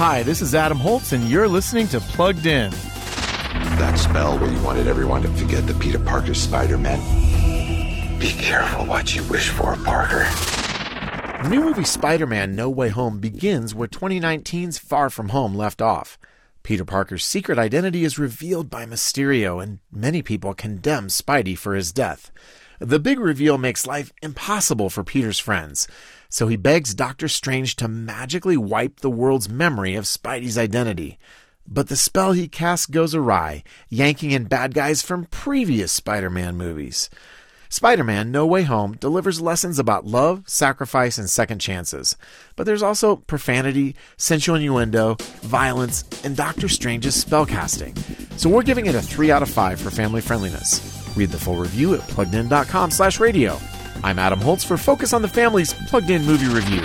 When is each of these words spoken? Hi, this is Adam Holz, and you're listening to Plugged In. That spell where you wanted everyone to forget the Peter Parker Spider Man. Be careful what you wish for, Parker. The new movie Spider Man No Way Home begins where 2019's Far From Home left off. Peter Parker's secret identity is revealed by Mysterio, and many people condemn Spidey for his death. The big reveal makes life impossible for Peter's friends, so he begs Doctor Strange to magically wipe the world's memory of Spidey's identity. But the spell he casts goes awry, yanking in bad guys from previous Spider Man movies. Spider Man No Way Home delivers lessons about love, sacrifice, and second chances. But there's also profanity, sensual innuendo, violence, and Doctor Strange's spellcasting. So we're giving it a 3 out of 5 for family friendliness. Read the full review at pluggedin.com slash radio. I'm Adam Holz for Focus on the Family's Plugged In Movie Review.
Hi, 0.00 0.22
this 0.22 0.40
is 0.40 0.54
Adam 0.54 0.78
Holz, 0.78 1.12
and 1.12 1.28
you're 1.28 1.46
listening 1.46 1.86
to 1.88 2.00
Plugged 2.00 2.46
In. 2.46 2.70
That 2.70 3.98
spell 3.98 4.38
where 4.38 4.50
you 4.50 4.58
wanted 4.62 4.86
everyone 4.86 5.20
to 5.20 5.28
forget 5.28 5.66
the 5.66 5.74
Peter 5.74 5.98
Parker 5.98 6.32
Spider 6.32 6.78
Man. 6.78 6.98
Be 8.18 8.30
careful 8.32 8.86
what 8.86 9.14
you 9.14 9.22
wish 9.24 9.50
for, 9.50 9.76
Parker. 9.84 10.26
The 11.42 11.50
new 11.50 11.62
movie 11.64 11.84
Spider 11.84 12.26
Man 12.26 12.56
No 12.56 12.70
Way 12.70 12.88
Home 12.88 13.18
begins 13.18 13.74
where 13.74 13.88
2019's 13.88 14.78
Far 14.78 15.10
From 15.10 15.28
Home 15.28 15.54
left 15.54 15.82
off. 15.82 16.18
Peter 16.70 16.84
Parker's 16.84 17.24
secret 17.24 17.58
identity 17.58 18.04
is 18.04 18.16
revealed 18.16 18.70
by 18.70 18.86
Mysterio, 18.86 19.60
and 19.60 19.80
many 19.90 20.22
people 20.22 20.54
condemn 20.54 21.08
Spidey 21.08 21.58
for 21.58 21.74
his 21.74 21.90
death. 21.90 22.30
The 22.78 23.00
big 23.00 23.18
reveal 23.18 23.58
makes 23.58 23.88
life 23.88 24.12
impossible 24.22 24.88
for 24.88 25.02
Peter's 25.02 25.40
friends, 25.40 25.88
so 26.28 26.46
he 26.46 26.54
begs 26.54 26.94
Doctor 26.94 27.26
Strange 27.26 27.74
to 27.74 27.88
magically 27.88 28.56
wipe 28.56 29.00
the 29.00 29.10
world's 29.10 29.48
memory 29.48 29.96
of 29.96 30.04
Spidey's 30.04 30.56
identity. 30.56 31.18
But 31.66 31.88
the 31.88 31.96
spell 31.96 32.34
he 32.34 32.46
casts 32.46 32.86
goes 32.86 33.16
awry, 33.16 33.64
yanking 33.88 34.30
in 34.30 34.44
bad 34.44 34.72
guys 34.72 35.02
from 35.02 35.24
previous 35.24 35.90
Spider 35.90 36.30
Man 36.30 36.56
movies. 36.56 37.10
Spider 37.72 38.02
Man 38.02 38.32
No 38.32 38.46
Way 38.46 38.64
Home 38.64 38.96
delivers 38.96 39.40
lessons 39.40 39.78
about 39.78 40.04
love, 40.04 40.42
sacrifice, 40.48 41.18
and 41.18 41.30
second 41.30 41.60
chances. 41.60 42.16
But 42.56 42.66
there's 42.66 42.82
also 42.82 43.14
profanity, 43.14 43.94
sensual 44.16 44.56
innuendo, 44.56 45.14
violence, 45.42 46.02
and 46.24 46.36
Doctor 46.36 46.68
Strange's 46.68 47.24
spellcasting. 47.24 47.96
So 48.36 48.50
we're 48.50 48.64
giving 48.64 48.86
it 48.86 48.96
a 48.96 49.00
3 49.00 49.30
out 49.30 49.42
of 49.42 49.50
5 49.50 49.80
for 49.80 49.92
family 49.92 50.20
friendliness. 50.20 50.80
Read 51.16 51.30
the 51.30 51.38
full 51.38 51.54
review 51.56 51.94
at 51.94 52.00
pluggedin.com 52.00 52.90
slash 52.90 53.20
radio. 53.20 53.56
I'm 54.02 54.18
Adam 54.18 54.40
Holz 54.40 54.64
for 54.64 54.76
Focus 54.76 55.12
on 55.12 55.22
the 55.22 55.28
Family's 55.28 55.72
Plugged 55.72 56.10
In 56.10 56.24
Movie 56.26 56.52
Review. 56.52 56.82